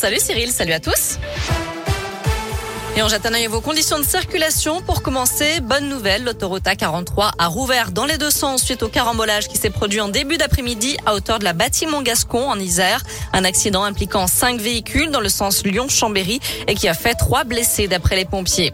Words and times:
Salut 0.00 0.20
Cyril, 0.20 0.52
salut 0.52 0.74
à 0.74 0.78
tous. 0.78 1.18
Et 2.96 3.02
on 3.02 3.08
jette 3.08 3.26
un 3.26 3.34
œil 3.34 3.46
à 3.46 3.48
vos 3.48 3.60
conditions 3.60 3.98
de 3.98 4.04
circulation. 4.04 4.80
Pour 4.80 5.02
commencer, 5.02 5.58
bonne 5.60 5.88
nouvelle, 5.88 6.22
l'autoroute 6.22 6.66
A43 6.66 7.32
a 7.36 7.46
rouvert 7.48 7.90
dans 7.90 8.04
les 8.04 8.16
deux 8.16 8.30
sens 8.30 8.62
suite 8.62 8.84
au 8.84 8.88
carambolage 8.88 9.48
qui 9.48 9.56
s'est 9.56 9.70
produit 9.70 10.00
en 10.00 10.08
début 10.08 10.36
d'après-midi 10.36 10.96
à 11.04 11.16
hauteur 11.16 11.40
de 11.40 11.44
la 11.44 11.52
bâtiment 11.52 12.00
Gascon 12.02 12.48
en 12.48 12.60
Isère. 12.60 13.02
Un 13.32 13.44
accident 13.44 13.82
impliquant 13.82 14.28
cinq 14.28 14.60
véhicules 14.60 15.10
dans 15.10 15.20
le 15.20 15.28
sens 15.28 15.64
Lyon-Chambéry 15.64 16.38
et 16.68 16.76
qui 16.76 16.86
a 16.86 16.94
fait 16.94 17.14
trois 17.14 17.42
blessés 17.42 17.88
d'après 17.88 18.14
les 18.14 18.24
pompiers. 18.24 18.72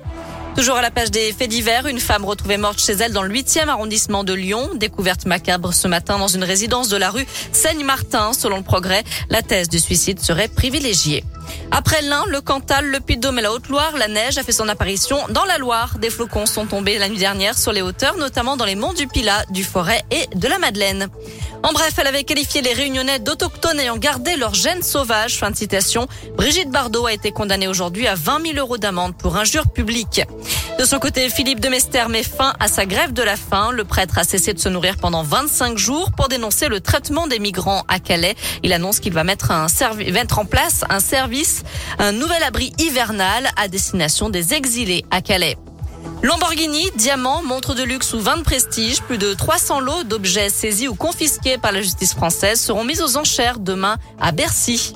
Toujours 0.56 0.76
à 0.76 0.82
la 0.82 0.92
page 0.92 1.10
des 1.10 1.32
faits 1.32 1.50
divers, 1.50 1.86
une 1.86 1.98
femme 1.98 2.24
retrouvée 2.24 2.58
morte 2.58 2.80
chez 2.80 2.92
elle 2.92 3.12
dans 3.12 3.22
le 3.22 3.34
8e 3.34 3.66
arrondissement 3.66 4.22
de 4.22 4.32
Lyon. 4.32 4.70
Découverte 4.76 5.26
macabre 5.26 5.74
ce 5.74 5.88
matin 5.88 6.16
dans 6.16 6.28
une 6.28 6.44
résidence 6.44 6.88
de 6.88 6.96
la 6.96 7.10
rue 7.10 7.26
Seigne-Martin. 7.50 8.32
Selon 8.32 8.58
le 8.58 8.62
progrès, 8.62 9.02
la 9.30 9.42
thèse 9.42 9.68
du 9.68 9.80
suicide 9.80 10.20
serait 10.20 10.46
privilégiée. 10.46 11.24
Après 11.70 12.02
l'Ain, 12.02 12.24
le 12.28 12.40
Cantal, 12.40 12.86
le 12.86 13.00
Puy-de-Dôme 13.00 13.38
et 13.38 13.42
la 13.42 13.52
Haute-Loire, 13.52 13.96
la 13.96 14.08
neige 14.08 14.38
a 14.38 14.42
fait 14.42 14.52
son 14.52 14.68
apparition 14.68 15.18
dans 15.30 15.44
la 15.44 15.58
Loire. 15.58 15.98
Des 15.98 16.10
flocons 16.10 16.46
sont 16.46 16.66
tombés 16.66 16.98
la 16.98 17.08
nuit 17.08 17.18
dernière 17.18 17.58
sur 17.58 17.72
les 17.72 17.82
hauteurs, 17.82 18.16
notamment 18.16 18.56
dans 18.56 18.64
les 18.64 18.74
monts 18.74 18.92
du 18.92 19.06
Pilat, 19.06 19.44
du 19.50 19.64
Forêt 19.64 20.02
et 20.10 20.26
de 20.34 20.48
la 20.48 20.58
Madeleine. 20.58 21.08
En 21.62 21.72
bref, 21.72 21.94
elle 21.98 22.06
avait 22.06 22.24
qualifié 22.24 22.60
les 22.60 22.74
réunionnais 22.74 23.18
d'autochtones 23.18 23.80
ayant 23.80 23.96
gardé 23.96 24.36
leur 24.36 24.52
gène 24.52 24.82
sauvage. 24.82 25.38
Fin 25.38 25.50
de 25.50 25.56
citation. 25.56 26.06
Brigitte 26.36 26.70
Bardot 26.70 27.06
a 27.06 27.12
été 27.12 27.32
condamnée 27.32 27.68
aujourd'hui 27.68 28.06
à 28.06 28.14
20 28.14 28.52
000 28.52 28.58
euros 28.58 28.76
d'amende 28.76 29.16
pour 29.16 29.36
injure 29.36 29.70
publique. 29.70 30.22
De 30.78 30.84
son 30.84 30.98
côté, 30.98 31.30
Philippe 31.30 31.60
de 31.60 31.68
Mester 31.68 32.06
met 32.08 32.24
fin 32.24 32.52
à 32.58 32.66
sa 32.66 32.84
grève 32.84 33.12
de 33.12 33.22
la 33.22 33.36
faim. 33.36 33.70
Le 33.70 33.84
prêtre 33.84 34.18
a 34.18 34.24
cessé 34.24 34.52
de 34.52 34.58
se 34.58 34.68
nourrir 34.68 34.96
pendant 34.96 35.22
25 35.22 35.78
jours 35.78 36.10
pour 36.10 36.28
dénoncer 36.28 36.66
le 36.68 36.80
traitement 36.80 37.28
des 37.28 37.38
migrants 37.38 37.84
à 37.86 38.00
Calais. 38.00 38.34
Il 38.64 38.72
annonce 38.72 38.98
qu'il 38.98 39.12
va 39.12 39.22
mettre, 39.22 39.52
en 39.52 40.44
place 40.44 40.84
un 40.90 40.98
service, 40.98 41.62
un 42.00 42.10
nouvel 42.10 42.42
abri 42.42 42.72
hivernal 42.78 43.50
à 43.56 43.68
destination 43.68 44.30
des 44.30 44.52
exilés 44.52 45.04
à 45.12 45.22
Calais. 45.22 45.56
Lamborghini, 46.22 46.90
diamants, 46.96 47.42
montres 47.44 47.74
de 47.74 47.82
luxe 47.84 48.12
ou 48.12 48.18
vin 48.18 48.36
de 48.36 48.42
prestige, 48.42 49.00
plus 49.02 49.18
de 49.18 49.32
300 49.32 49.78
lots 49.78 50.02
d'objets 50.02 50.50
saisis 50.50 50.88
ou 50.88 50.96
confisqués 50.96 51.56
par 51.56 51.70
la 51.70 51.82
justice 51.82 52.14
française 52.14 52.60
seront 52.60 52.84
mis 52.84 53.00
aux 53.00 53.16
enchères 53.16 53.60
demain 53.60 53.96
à 54.20 54.32
Bercy. 54.32 54.94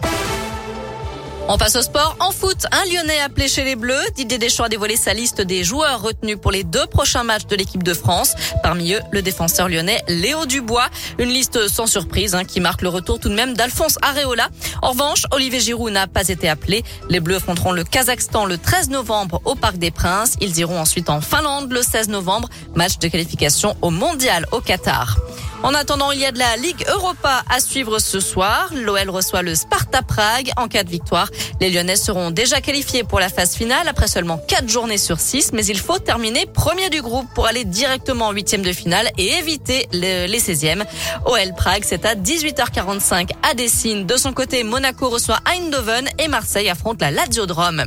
On 1.50 1.56
passe 1.56 1.76
au 1.76 1.82
sport. 1.82 2.14
En 2.20 2.30
foot, 2.30 2.66
un 2.72 2.84
Lyonnais 2.84 3.20
appelé 3.20 3.48
chez 3.48 3.64
les 3.64 3.74
Bleus. 3.74 4.04
Didier 4.14 4.36
Deschamps 4.36 4.64
a 4.64 4.68
dévoilé 4.68 4.96
sa 4.96 5.14
liste 5.14 5.40
des 5.40 5.64
joueurs 5.64 6.02
retenus 6.02 6.36
pour 6.38 6.52
les 6.52 6.62
deux 6.62 6.86
prochains 6.86 7.22
matchs 7.22 7.46
de 7.46 7.56
l'équipe 7.56 7.82
de 7.82 7.94
France. 7.94 8.34
Parmi 8.62 8.92
eux, 8.92 9.00
le 9.12 9.22
défenseur 9.22 9.66
lyonnais 9.70 10.02
Léo 10.08 10.44
Dubois. 10.44 10.88
Une 11.18 11.30
liste 11.30 11.66
sans 11.68 11.86
surprise 11.86 12.34
hein, 12.34 12.44
qui 12.44 12.60
marque 12.60 12.82
le 12.82 12.90
retour 12.90 13.18
tout 13.18 13.30
de 13.30 13.34
même 13.34 13.54
d'Alphonse 13.54 13.96
Areola. 14.02 14.50
En 14.82 14.90
revanche, 14.90 15.24
Olivier 15.30 15.60
Giroud 15.60 15.90
n'a 15.90 16.06
pas 16.06 16.28
été 16.28 16.50
appelé. 16.50 16.84
Les 17.08 17.20
Bleus 17.20 17.36
affronteront 17.36 17.72
le 17.72 17.82
Kazakhstan 17.82 18.44
le 18.44 18.58
13 18.58 18.90
novembre 18.90 19.40
au 19.46 19.54
Parc 19.54 19.78
des 19.78 19.90
Princes. 19.90 20.34
Ils 20.42 20.58
iront 20.58 20.78
ensuite 20.78 21.08
en 21.08 21.22
Finlande 21.22 21.72
le 21.72 21.80
16 21.80 22.10
novembre. 22.10 22.50
Match 22.74 22.98
de 22.98 23.08
qualification 23.08 23.74
au 23.80 23.88
Mondial 23.88 24.44
au 24.52 24.60
Qatar. 24.60 25.16
En 25.64 25.74
attendant, 25.74 26.12
il 26.12 26.20
y 26.20 26.24
a 26.24 26.30
de 26.30 26.38
la 26.38 26.56
Ligue 26.56 26.84
Europa 26.88 27.42
à 27.50 27.58
suivre 27.58 27.98
ce 27.98 28.20
soir. 28.20 28.70
L'OL 28.74 29.10
reçoit 29.10 29.42
le 29.42 29.54
Sparta 29.56 30.02
Prague. 30.02 30.50
En 30.56 30.68
cas 30.68 30.84
de 30.84 30.90
victoire, 30.90 31.28
les 31.60 31.70
Lyonnais 31.70 31.96
seront 31.96 32.30
déjà 32.30 32.60
qualifiés 32.60 33.02
pour 33.02 33.18
la 33.18 33.28
phase 33.28 33.54
finale 33.54 33.88
après 33.88 34.06
seulement 34.06 34.38
4 34.38 34.68
journées 34.68 34.98
sur 34.98 35.18
6. 35.18 35.52
Mais 35.52 35.66
il 35.66 35.78
faut 35.78 35.98
terminer 35.98 36.46
premier 36.46 36.90
du 36.90 37.02
groupe 37.02 37.26
pour 37.34 37.46
aller 37.46 37.64
directement 37.64 38.28
en 38.28 38.32
huitième 38.32 38.62
de 38.62 38.72
finale 38.72 39.10
et 39.18 39.32
éviter 39.34 39.88
les 39.92 40.38
16e. 40.38 40.84
OL 41.26 41.54
Prague, 41.56 41.82
c'est 41.84 42.06
à 42.06 42.14
18h45 42.14 43.30
à 43.42 43.54
Dessine. 43.54 44.06
De 44.06 44.16
son 44.16 44.32
côté, 44.32 44.62
Monaco 44.62 45.08
reçoit 45.08 45.40
Eindhoven 45.44 46.08
et 46.18 46.28
Marseille 46.28 46.68
affronte 46.68 47.00
la 47.00 47.10
Lazio 47.10 47.46
Drome. 47.46 47.84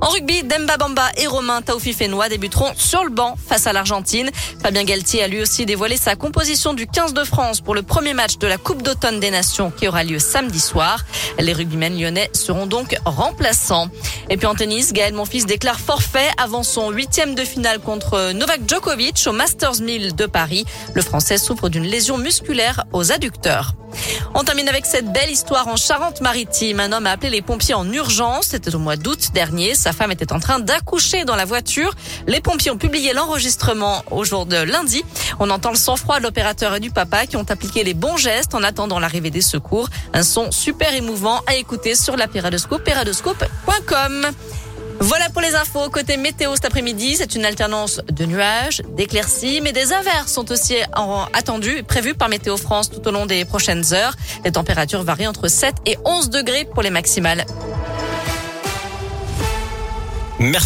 En 0.00 0.08
rugby, 0.10 0.42
Demba 0.42 0.76
Bamba 0.76 1.08
et 1.16 1.26
Romain 1.26 1.62
Taoufifénois 1.62 2.28
débuteront 2.28 2.72
sur 2.76 3.02
le 3.02 3.10
banc 3.10 3.34
face 3.48 3.66
à 3.66 3.72
l'Argentine. 3.72 4.30
Fabien 4.62 4.84
Galtier 4.84 5.22
a 5.22 5.28
lui 5.28 5.40
aussi 5.40 5.64
dévoilé 5.64 5.96
sa 5.96 6.16
composition 6.16 6.74
du 6.74 6.86
15 6.86 7.14
de 7.14 7.24
France 7.24 7.60
pour 7.62 7.74
le 7.74 7.82
premier 7.82 8.12
match 8.12 8.36
de 8.38 8.46
la 8.46 8.58
Coupe 8.58 8.82
d'automne 8.82 9.20
des 9.20 9.30
Nations 9.30 9.70
qui 9.70 9.88
aura 9.88 10.04
lieu 10.04 10.18
samedi 10.18 10.60
soir. 10.60 11.04
Les 11.38 11.52
rugbymen 11.52 11.98
lyonnais 11.98 12.30
seront 12.34 12.66
donc 12.66 12.96
remplaçants. 13.06 13.88
Et 14.28 14.36
puis 14.36 14.46
en 14.46 14.54
tennis, 14.54 14.92
Gaël 14.92 15.14
Monfils 15.14 15.46
déclare 15.46 15.80
forfait 15.80 16.30
avant 16.36 16.62
son 16.62 16.90
huitième 16.90 17.34
de 17.34 17.44
finale 17.44 17.80
contre 17.80 18.32
Novak 18.32 18.60
Djokovic 18.68 19.24
au 19.26 19.32
Masters 19.32 19.80
1000 19.80 20.14
de 20.14 20.26
Paris. 20.26 20.66
Le 20.94 21.02
Français 21.02 21.38
souffre 21.38 21.68
d'une 21.68 21.84
lésion 21.84 22.18
musculaire 22.18 22.84
aux 22.92 23.12
adducteurs. 23.12 23.74
On 24.34 24.44
termine 24.44 24.68
avec 24.68 24.84
cette 24.84 25.10
belle 25.12 25.30
histoire 25.30 25.68
en 25.68 25.76
Charente-Maritime. 25.76 26.80
Un 26.80 26.92
homme 26.92 27.06
a 27.06 27.12
appelé 27.12 27.30
les 27.30 27.42
pompiers 27.42 27.74
en 27.74 27.90
urgence. 27.90 28.48
C'était 28.48 28.74
au 28.74 28.78
mois 28.78 28.96
d'août 28.96 29.30
dernier. 29.32 29.74
Sa 29.86 29.92
femme 29.92 30.10
était 30.10 30.32
en 30.32 30.40
train 30.40 30.58
d'accoucher 30.58 31.24
dans 31.24 31.36
la 31.36 31.44
voiture. 31.44 31.94
Les 32.26 32.40
pompiers 32.40 32.72
ont 32.72 32.76
publié 32.76 33.12
l'enregistrement 33.12 34.02
au 34.10 34.24
jour 34.24 34.44
de 34.44 34.56
lundi. 34.56 35.04
On 35.38 35.48
entend 35.48 35.70
le 35.70 35.76
sang-froid 35.76 36.18
de 36.18 36.24
l'opérateur 36.24 36.74
et 36.74 36.80
du 36.80 36.90
papa 36.90 37.26
qui 37.26 37.36
ont 37.36 37.46
appliqué 37.48 37.84
les 37.84 37.94
bons 37.94 38.16
gestes 38.16 38.56
en 38.56 38.64
attendant 38.64 38.98
l'arrivée 38.98 39.30
des 39.30 39.42
secours. 39.42 39.88
Un 40.12 40.24
son 40.24 40.50
super 40.50 40.92
émouvant 40.92 41.40
à 41.46 41.54
écouter 41.54 41.94
sur 41.94 42.16
la 42.16 42.26
péradoscope, 42.26 42.82
péradoscope.com. 42.82 44.26
Voilà 44.98 45.30
pour 45.30 45.40
les 45.40 45.54
infos. 45.54 45.88
Côté 45.88 46.16
météo 46.16 46.56
cet 46.56 46.64
après-midi, 46.64 47.14
c'est 47.14 47.36
une 47.36 47.44
alternance 47.44 48.00
de 48.10 48.26
nuages, 48.26 48.82
d'éclaircies, 48.96 49.60
mais 49.60 49.70
des 49.70 49.92
averses 49.92 50.32
sont 50.32 50.50
aussi 50.50 50.74
attendues, 51.32 51.84
prévues 51.84 52.14
par 52.14 52.28
Météo 52.28 52.56
France 52.56 52.90
tout 52.90 53.06
au 53.06 53.12
long 53.12 53.26
des 53.26 53.44
prochaines 53.44 53.94
heures. 53.94 54.16
Les 54.44 54.50
températures 54.50 55.04
varient 55.04 55.28
entre 55.28 55.46
7 55.46 55.76
et 55.86 55.96
11 56.04 56.30
degrés 56.30 56.64
pour 56.64 56.82
les 56.82 56.90
maximales. 56.90 57.46
Merci. 60.38 60.64